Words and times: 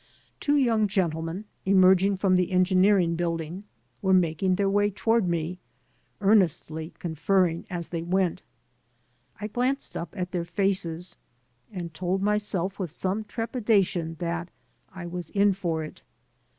Two 0.39 0.55
young 0.57 0.87
gentlemen, 0.87 1.45
emerging 1.63 2.17
from 2.17 2.35
the 2.35 2.51
Engineering 2.51 3.15
Building, 3.15 3.65
were 4.01 4.15
making 4.15 4.55
their 4.55 4.67
way 4.67 4.89
toward 4.89 5.27
me, 5.29 5.59
earnestly 6.21 6.91
conferring 6.97 7.67
as 7.69 7.89
they 7.89 8.01
went. 8.01 8.41
I 9.39 9.45
glanced 9.45 9.95
up 9.95 10.15
at 10.17 10.31
their 10.31 10.43
faces, 10.43 11.17
and 11.71 11.93
told 11.93 12.23
myself 12.23 12.79
with 12.79 12.89
some 12.89 13.25
trepidation 13.25 14.15
that 14.17 14.49
I 14.89 15.05
was 15.05 15.29
in 15.29 15.53
for 15.53 15.83
it. 15.83 16.01